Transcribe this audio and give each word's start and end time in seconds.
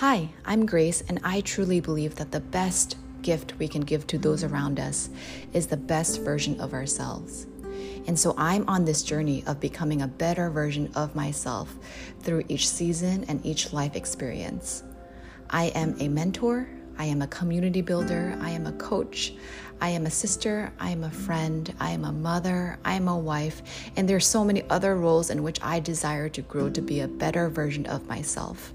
Hi, 0.00 0.30
I'm 0.46 0.64
Grace, 0.64 1.02
and 1.10 1.20
I 1.24 1.42
truly 1.42 1.78
believe 1.78 2.14
that 2.14 2.32
the 2.32 2.40
best 2.40 2.96
gift 3.20 3.52
we 3.58 3.68
can 3.68 3.82
give 3.82 4.06
to 4.06 4.16
those 4.16 4.42
around 4.42 4.80
us 4.80 5.10
is 5.52 5.66
the 5.66 5.76
best 5.76 6.22
version 6.22 6.58
of 6.58 6.72
ourselves. 6.72 7.46
And 8.06 8.18
so 8.18 8.34
I'm 8.38 8.66
on 8.66 8.86
this 8.86 9.02
journey 9.02 9.44
of 9.46 9.60
becoming 9.60 10.00
a 10.00 10.08
better 10.08 10.48
version 10.48 10.90
of 10.94 11.14
myself 11.14 11.76
through 12.20 12.44
each 12.48 12.66
season 12.66 13.26
and 13.28 13.44
each 13.44 13.74
life 13.74 13.94
experience. 13.94 14.84
I 15.50 15.64
am 15.64 15.94
a 16.00 16.08
mentor, 16.08 16.66
I 16.96 17.04
am 17.04 17.20
a 17.20 17.26
community 17.26 17.82
builder, 17.82 18.38
I 18.40 18.52
am 18.52 18.66
a 18.66 18.72
coach, 18.72 19.34
I 19.80 19.88
am 19.90 20.04
a 20.04 20.10
sister, 20.10 20.70
I 20.78 20.90
am 20.90 21.04
a 21.04 21.10
friend, 21.10 21.72
I 21.80 21.90
am 21.92 22.04
a 22.04 22.12
mother, 22.12 22.78
I 22.84 22.94
am 22.94 23.08
a 23.08 23.16
wife, 23.16 23.62
and 23.96 24.06
there 24.06 24.16
are 24.16 24.20
so 24.20 24.44
many 24.44 24.62
other 24.68 24.96
roles 24.96 25.30
in 25.30 25.42
which 25.42 25.58
I 25.62 25.80
desire 25.80 26.28
to 26.28 26.42
grow 26.42 26.68
to 26.68 26.82
be 26.82 27.00
a 27.00 27.08
better 27.08 27.48
version 27.48 27.86
of 27.86 28.06
myself. 28.06 28.74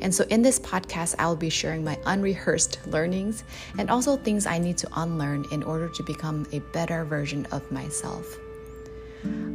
And 0.00 0.14
so 0.14 0.24
in 0.30 0.40
this 0.40 0.58
podcast, 0.58 1.16
I 1.18 1.26
will 1.26 1.36
be 1.36 1.50
sharing 1.50 1.84
my 1.84 1.98
unrehearsed 2.06 2.78
learnings 2.86 3.44
and 3.78 3.90
also 3.90 4.16
things 4.16 4.46
I 4.46 4.58
need 4.58 4.78
to 4.78 4.88
unlearn 4.96 5.44
in 5.52 5.62
order 5.62 5.90
to 5.90 6.02
become 6.02 6.46
a 6.52 6.60
better 6.72 7.04
version 7.04 7.46
of 7.52 7.70
myself. 7.70 8.26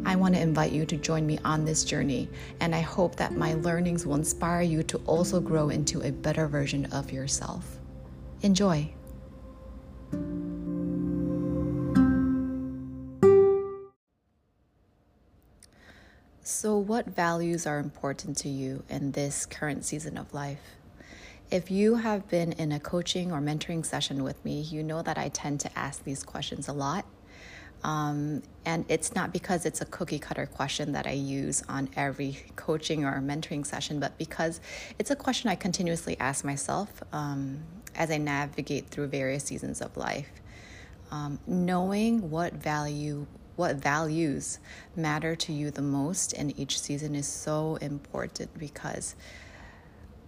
I 0.05 0.15
want 0.15 0.35
to 0.35 0.41
invite 0.41 0.71
you 0.71 0.85
to 0.85 0.98
join 0.98 1.26
me 1.26 1.40
on 1.45 1.65
this 1.65 1.84
journey, 1.84 2.29
and 2.59 2.76
I 2.76 2.81
hope 2.81 3.15
that 3.15 3.34
my 3.34 3.54
learnings 3.55 4.05
will 4.05 4.15
inspire 4.15 4.62
you 4.62 4.84
to 4.84 4.98
also 5.05 5.40
grow 5.40 5.70
into 5.70 6.02
a 6.02 6.12
better 6.12 6.48
version 6.48 6.85
of 6.88 7.12
yourself. 7.12 7.79
Enjoy. 8.41 8.91
So, 16.44 16.76
what 16.76 17.05
values 17.05 17.68
are 17.68 17.77
important 17.77 18.35
to 18.38 18.49
you 18.49 18.84
in 18.90 19.12
this 19.12 19.46
current 19.46 19.85
season 19.85 20.18
of 20.18 20.34
life? 20.34 20.76
If 21.52 21.70
you 21.70 21.96
have 21.98 22.27
been 22.29 22.54
in 22.54 22.71
a 22.71 22.79
coaching 22.79 23.32
or 23.32 23.40
mentoring 23.40 23.85
session 23.85 24.24
with 24.24 24.43
me, 24.43 24.62
you 24.62 24.82
know 24.82 25.04
that 25.04 25.20
I 25.20 25.30
tend 25.30 25.60
to 25.60 25.77
ask 25.77 26.04
these 26.04 26.24
questions 26.24 26.68
a 26.68 26.74
lot. 26.74 27.05
Um, 27.84 28.41
and 28.65 28.85
it's 28.90 29.13
not 29.13 29.32
because 29.32 29.68
it's 29.68 29.82
a 29.82 29.85
cookie 29.85 30.18
cutter 30.18 30.48
question 30.48 30.93
that 30.93 31.05
I 31.05 31.12
use 31.12 31.62
on 31.70 31.90
every 31.96 32.40
coaching 32.55 33.05
or 33.05 33.21
mentoring 33.21 33.63
session, 33.63 33.99
but 33.99 34.18
because 34.18 34.62
it's 34.98 35.12
a 35.12 35.15
question 35.15 35.48
I 35.48 35.55
continuously 35.55 36.20
ask 36.20 36.43
myself 36.43 37.04
um, 37.13 37.60
as 37.93 38.10
I 38.10 38.18
navigate 38.18 38.87
through 38.87 39.08
various 39.08 39.43
seasons 39.43 39.80
of 39.80 39.96
life. 39.96 40.30
Um, 41.12 41.37
knowing 41.46 42.32
what 42.32 42.54
value 42.54 43.27
what 43.55 43.76
values 43.76 44.60
matter 44.96 45.35
to 45.35 45.54
you 45.54 45.71
the 45.71 45.82
most 45.82 46.34
in 46.34 46.57
each 46.60 46.80
season 46.80 47.16
is 47.16 47.27
so 47.27 47.76
important 47.77 48.58
because 48.58 49.16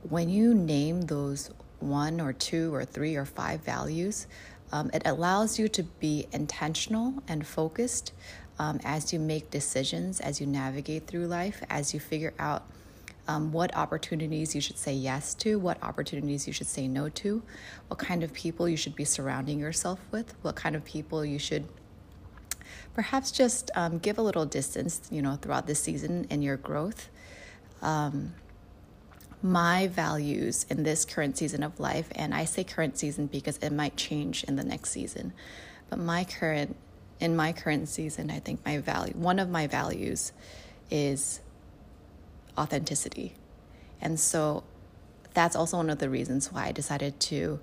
when 0.10 0.30
you 0.30 0.54
name 0.54 1.02
those 1.02 1.50
one 1.80 2.20
or 2.20 2.34
two 2.34 2.74
or 2.74 2.86
three 2.86 3.16
or 3.16 3.26
five 3.26 3.62
values, 3.62 4.28
um, 4.72 4.90
it 4.94 5.04
allows 5.06 5.60
you 5.60 5.68
to 5.70 5.84
be 5.84 6.28
intentional 6.32 7.14
and 7.28 7.46
focused 7.46 8.12
um, 8.60 8.80
as 8.84 9.14
you 9.14 9.20
make 9.20 9.50
decisions, 9.50 10.20
as 10.20 10.40
you 10.40 10.48
navigate 10.48 11.08
through 11.08 11.28
life, 11.28 11.64
as 11.70 11.94
you 11.94 12.00
figure 12.00 12.34
out 12.40 12.64
um, 13.28 13.52
what 13.52 13.76
opportunities 13.76 14.54
you 14.54 14.62
should 14.62 14.78
say 14.78 14.94
yes 14.94 15.34
to, 15.36 15.58
what 15.58 15.82
opportunities 15.82 16.46
you 16.46 16.54
should 16.54 16.68
say 16.68 16.88
no 16.88 17.10
to, 17.10 17.42
what 17.88 17.98
kind 18.00 18.24
of 18.24 18.34
people 18.34 18.68
you 18.68 18.76
should 18.78 18.96
be 18.96 19.06
surrounding 19.06 19.60
yourself 19.60 20.00
with, 20.12 20.34
what 20.42 20.56
kind 20.56 20.76
of 20.76 20.84
people 20.84 21.24
you 21.24 21.40
should 21.40 21.68
perhaps 22.94 23.32
just 23.32 23.72
um, 23.76 23.98
give 24.00 24.18
a 24.18 24.22
little 24.22 24.46
distance, 24.46 25.02
you 25.12 25.22
know, 25.22 25.36
throughout 25.36 25.68
this 25.68 25.82
season 25.82 26.28
in 26.30 26.42
your 26.42 26.58
growth. 26.58 27.10
Um, 27.82 28.34
my 29.42 29.88
values 29.88 30.66
in 30.70 30.84
this 30.84 31.04
current 31.04 31.38
season 31.38 31.64
of 31.64 31.80
life, 31.80 32.08
and 32.16 32.34
I 32.34 32.46
say 32.46 32.64
current 32.64 32.98
season 32.98 33.28
because 33.28 33.58
it 33.58 33.72
might 33.72 33.98
change 33.98 34.44
in 34.46 34.56
the 34.56 34.64
next 34.64 34.92
season, 34.92 35.34
but 35.90 36.00
my 36.00 36.24
current, 36.24 36.78
in 37.20 37.36
my 37.36 37.52
current 37.52 37.90
season, 37.90 38.32
I 38.32 38.40
think 38.40 38.66
my 38.66 38.78
value, 38.78 39.14
one 39.16 39.40
of 39.40 39.50
my 39.50 39.68
values 39.68 40.32
is 40.90 41.42
authenticity. 42.58 43.36
And 44.00 44.20
so 44.20 44.64
that's 45.34 45.56
also 45.56 45.78
one 45.78 45.90
of 45.90 46.00
the 46.00 46.10
reasons 46.10 46.52
why 46.52 46.68
I 46.68 46.72
decided 46.72 47.20
to 47.22 47.60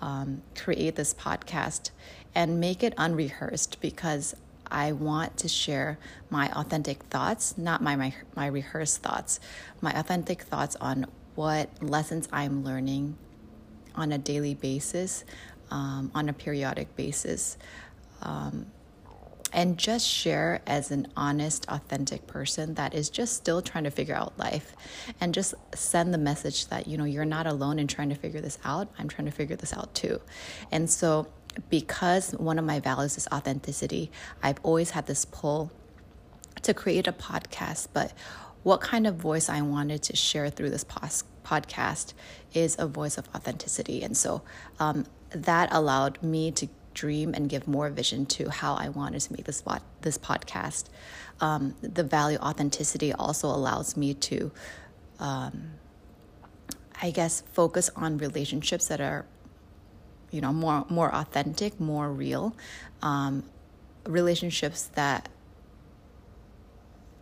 um, 0.00 0.42
create 0.56 0.96
this 0.96 1.14
podcast 1.14 1.90
and 2.34 2.60
make 2.60 2.82
it 2.82 2.94
unrehearsed 2.96 3.80
because 3.80 4.34
I 4.70 4.92
want 4.92 5.36
to 5.38 5.48
share 5.48 5.98
my 6.30 6.50
authentic 6.52 7.02
thoughts, 7.04 7.56
not 7.58 7.82
my, 7.82 7.96
my, 7.96 8.14
my 8.34 8.46
rehearsed 8.46 9.02
thoughts, 9.02 9.40
my 9.80 9.92
authentic 9.98 10.42
thoughts 10.42 10.76
on 10.76 11.06
what 11.34 11.70
lessons 11.82 12.28
I'm 12.32 12.64
learning 12.64 13.16
on 13.94 14.12
a 14.12 14.18
daily 14.18 14.54
basis, 14.54 15.24
um, 15.70 16.10
on 16.14 16.28
a 16.28 16.32
periodic 16.32 16.94
basis, 16.96 17.56
um, 18.22 18.66
and 19.52 19.78
just 19.78 20.06
share 20.06 20.60
as 20.66 20.90
an 20.90 21.06
honest, 21.16 21.64
authentic 21.68 22.26
person 22.26 22.74
that 22.74 22.92
is 22.92 23.08
just 23.08 23.36
still 23.36 23.62
trying 23.62 23.84
to 23.84 23.90
figure 23.90 24.14
out 24.14 24.36
life 24.36 24.74
and 25.20 25.32
just 25.32 25.54
send 25.74 26.12
the 26.12 26.18
message 26.18 26.66
that, 26.66 26.88
you 26.88 26.98
know, 26.98 27.04
you're 27.04 27.24
not 27.24 27.46
alone 27.46 27.78
in 27.78 27.86
trying 27.86 28.08
to 28.08 28.16
figure 28.16 28.40
this 28.40 28.58
out. 28.64 28.88
I'm 28.98 29.08
trying 29.08 29.26
to 29.26 29.32
figure 29.32 29.54
this 29.54 29.72
out 29.72 29.94
too. 29.94 30.20
And 30.72 30.90
so 30.90 31.28
because 31.68 32.32
one 32.32 32.58
of 32.58 32.64
my 32.64 32.80
values 32.80 33.16
is 33.16 33.28
authenticity, 33.32 34.10
I've 34.42 34.58
always 34.62 34.90
had 34.90 35.06
this 35.06 35.24
pull 35.24 35.70
to 36.62 36.74
create 36.74 37.06
a 37.06 37.12
podcast, 37.12 37.88
but 37.92 38.12
what 38.62 38.80
kind 38.80 39.06
of 39.06 39.16
voice 39.16 39.48
I 39.48 39.60
wanted 39.60 40.02
to 40.04 40.16
share 40.16 40.50
through 40.50 40.70
this 40.70 40.84
pos- 40.84 41.24
podcast 41.44 42.14
is 42.54 42.76
a 42.78 42.86
voice 42.86 43.18
of 43.18 43.28
authenticity. 43.34 44.02
And 44.02 44.16
so 44.16 44.42
um, 44.80 45.04
that 45.30 45.68
allowed 45.70 46.22
me 46.22 46.50
to 46.52 46.68
dream 46.94 47.34
and 47.34 47.48
give 47.48 47.68
more 47.68 47.90
vision 47.90 48.24
to 48.24 48.48
how 48.48 48.74
I 48.74 48.88
wanted 48.88 49.20
to 49.20 49.32
make 49.32 49.44
this 49.44 49.60
pod- 49.60 49.82
this 50.00 50.16
podcast. 50.16 50.84
Um, 51.40 51.74
the 51.82 52.04
value 52.04 52.38
authenticity 52.38 53.12
also 53.12 53.48
allows 53.48 53.96
me 53.96 54.14
to, 54.14 54.52
um, 55.18 55.72
I 57.02 57.10
guess, 57.10 57.42
focus 57.52 57.90
on 57.96 58.18
relationships 58.18 58.86
that 58.86 59.00
are 59.00 59.26
you 60.34 60.40
know 60.40 60.52
more 60.52 60.84
more 60.90 61.14
authentic 61.14 61.78
more 61.80 62.12
real 62.12 62.54
um, 63.02 63.44
relationships 64.06 64.90
that 64.94 65.28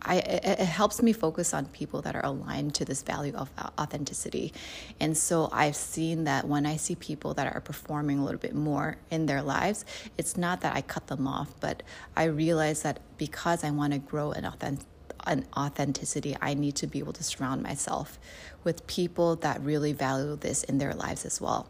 I, 0.05 0.15
it, 0.17 0.59
helps 0.59 1.01
me 1.01 1.13
focus 1.13 1.53
on 1.53 1.67
people 1.67 2.01
that 2.01 2.13
are 2.13 2.25
aligned 2.25 2.75
to 2.75 2.83
this 2.83 3.01
value 3.03 3.33
of 3.35 3.49
authenticity. 3.79 4.51
And 4.99 5.17
so 5.17 5.49
I've 5.51 5.77
seen 5.77 6.25
that 6.25 6.45
when 6.45 6.65
I 6.65 6.75
see 6.75 6.95
people 6.95 7.33
that 7.35 7.53
are 7.55 7.61
performing 7.61 8.19
a 8.19 8.25
little 8.25 8.39
bit 8.39 8.53
more 8.53 8.97
in 9.09 9.27
their 9.27 9.41
lives, 9.41 9.85
it's 10.17 10.35
not 10.35 10.59
that 10.59 10.75
I 10.75 10.81
cut 10.81 11.07
them 11.07 11.25
off, 11.25 11.53
but 11.61 11.83
I 12.17 12.25
realize 12.25 12.81
that 12.81 12.99
because 13.17 13.63
I 13.63 13.71
want 13.71 13.93
to 13.93 13.99
grow 13.99 14.31
an 14.31 14.43
authentic 14.43 14.87
an 15.25 15.45
authenticity, 15.55 16.35
I 16.41 16.53
need 16.53 16.75
to 16.75 16.87
be 16.87 16.99
able 16.99 17.13
to 17.13 17.23
surround 17.23 17.63
myself 17.63 18.19
with 18.65 18.85
people 18.87 19.37
that 19.37 19.61
really 19.61 19.93
value 19.93 20.35
this 20.35 20.65
in 20.65 20.79
their 20.79 20.93
lives 20.93 21.25
as 21.25 21.39
well. 21.39 21.69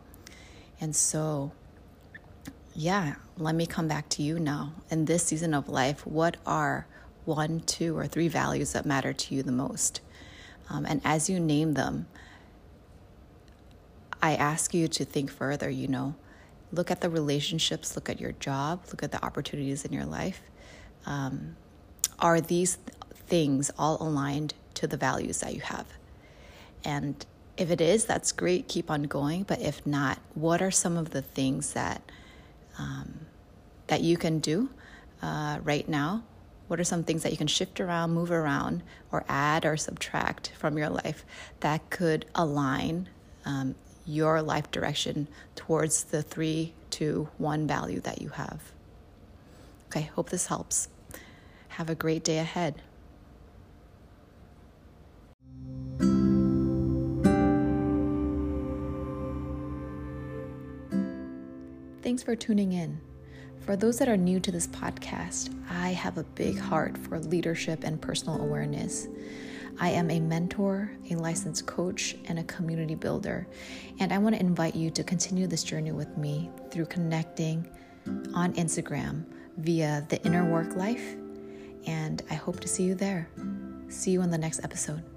And 0.84 0.94
so, 0.94 1.54
yeah, 2.76 3.16
let 3.38 3.56
me 3.56 3.66
come 3.66 3.88
back 3.88 4.10
to 4.10 4.22
you 4.22 4.38
now. 4.38 4.74
In 4.90 5.06
this 5.06 5.24
season 5.24 5.54
of 5.54 5.70
life, 5.70 6.06
what 6.06 6.36
are 6.46 6.88
one, 7.24 7.62
two, 7.62 7.98
or 7.98 8.06
three 8.06 8.28
values 8.28 8.74
that 8.74 8.86
matter 8.86 9.14
to 9.14 9.34
you 9.34 9.44
the 9.44 9.54
most? 9.54 10.02
Um, 10.70 10.86
and 10.86 11.00
as 11.06 11.30
you 11.30 11.40
name 11.40 11.76
them, 11.76 12.08
I 14.22 14.36
ask 14.36 14.74
you 14.74 14.90
to 14.90 15.06
think 15.06 15.32
further, 15.32 15.70
you 15.70 15.88
know, 15.88 16.16
look 16.74 16.92
at 16.92 17.00
the 17.00 17.10
relationships, 17.10 17.96
look 17.96 18.10
at 18.10 18.20
your 18.20 18.34
job, 18.34 18.82
look 18.90 19.04
at 19.04 19.14
the 19.14 19.24
opportunities 19.24 19.86
in 19.86 19.94
your 19.94 20.06
life. 20.06 20.42
Um, 21.06 21.56
are 22.20 22.42
these 22.42 22.78
things 23.28 23.72
all 23.80 24.04
aligned 24.04 24.54
to 24.74 24.88
the 24.88 24.98
values 24.98 25.40
that 25.40 25.56
you 25.56 25.62
have? 25.62 25.88
And 26.84 27.26
if 27.58 27.70
it 27.70 27.82
is, 27.82 28.06
that's 28.06 28.32
great, 28.32 28.68
keep 28.68 28.90
on 28.90 29.04
going. 29.04 29.44
But 29.44 29.62
if 29.62 29.86
not, 29.86 30.20
what 30.34 30.62
are 30.62 30.72
some 30.72 30.98
of 30.98 31.12
the 31.12 31.22
things 31.22 31.74
that 31.74 32.02
um, 32.78 33.28
that 33.88 34.02
you 34.02 34.18
can 34.18 34.40
do 34.40 34.70
uh, 35.22 35.60
right 35.64 35.88
now? 35.88 36.24
What 36.68 36.80
are 36.80 36.84
some 36.86 37.04
things 37.04 37.24
that 37.24 37.32
you 37.32 37.38
can 37.38 37.48
shift 37.48 37.80
around, 37.80 38.14
move 38.14 38.32
around, 38.32 38.82
or 39.12 39.26
add 39.28 39.66
or 39.66 39.78
subtract 39.78 40.50
from 40.58 40.78
your 40.78 40.90
life 40.90 41.26
that 41.60 41.90
could 41.90 42.26
align 42.34 43.10
um, 43.46 43.76
your 44.06 44.42
life 44.42 44.72
direction 44.72 45.28
towards 45.56 46.06
the 46.06 46.24
three, 46.24 46.74
two, 46.90 47.30
one 47.38 47.68
value 47.68 48.00
that 48.02 48.22
you 48.22 48.30
have? 48.30 48.72
Okay, 49.90 50.10
hope 50.16 50.30
this 50.30 50.48
helps. 50.48 50.88
Have 51.70 51.90
a 51.90 51.96
great 51.96 52.24
day 52.24 52.40
ahead. 52.40 52.82
Thanks 62.04 62.22
for 62.22 62.36
tuning 62.36 62.74
in. 62.74 63.00
For 63.62 63.78
those 63.78 63.98
that 64.00 64.10
are 64.10 64.18
new 64.18 64.38
to 64.42 64.52
this 64.52 64.68
podcast, 64.68 65.58
I 65.70 65.92
have 65.92 66.18
a 66.18 66.26
big 66.26 66.60
heart 66.60 66.98
for 66.98 67.18
leadership 67.18 67.86
and 67.86 68.02
personal 68.02 68.42
awareness. 68.42 69.08
I 69.80 69.92
am 69.92 70.12
a 70.12 70.20
mentor, 70.20 70.92
a 71.10 71.16
licensed 71.16 71.66
coach, 71.66 72.18
and 72.26 72.40
a 72.40 72.44
community 72.44 72.96
builder. 72.96 73.48
And 74.02 74.12
I 74.12 74.18
want 74.18 74.36
to 74.36 74.42
invite 74.42 74.76
you 74.76 74.92
to 74.92 75.04
continue 75.04 75.48
this 75.48 75.64
journey 75.64 75.94
with 75.94 76.18
me 76.18 76.52
through 76.72 76.88
connecting 76.88 77.66
on 78.34 78.52
Instagram 78.56 79.24
via 79.56 80.06
the 80.10 80.22
inner 80.26 80.44
work 80.52 80.76
life. 80.76 81.16
And 81.88 82.22
I 82.30 82.34
hope 82.34 82.60
to 82.60 82.68
see 82.68 82.84
you 82.84 82.96
there. 82.96 83.30
See 83.88 84.12
you 84.12 84.22
in 84.24 84.30
the 84.30 84.38
next 84.38 84.62
episode. 84.62 85.13